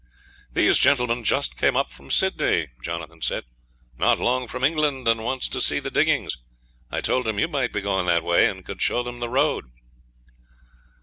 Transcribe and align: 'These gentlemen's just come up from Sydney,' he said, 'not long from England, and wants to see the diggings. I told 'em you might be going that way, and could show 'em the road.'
'These 0.53 0.79
gentlemen's 0.79 1.27
just 1.27 1.57
come 1.57 1.77
up 1.77 1.91
from 1.91 2.09
Sydney,' 2.09 2.69
he 2.83 3.21
said, 3.21 3.43
'not 3.99 4.17
long 4.19 4.47
from 4.47 4.63
England, 4.63 5.07
and 5.07 5.23
wants 5.23 5.47
to 5.49 5.61
see 5.61 5.77
the 5.77 5.91
diggings. 5.91 6.37
I 6.89 7.01
told 7.01 7.27
'em 7.27 7.37
you 7.37 7.47
might 7.47 7.71
be 7.71 7.81
going 7.81 8.07
that 8.07 8.23
way, 8.23 8.47
and 8.49 8.65
could 8.65 8.81
show 8.81 9.07
'em 9.07 9.19
the 9.19 9.29
road.' 9.29 9.69